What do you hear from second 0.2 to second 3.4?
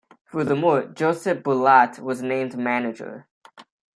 Furthermore, Josip Bulat was named manager.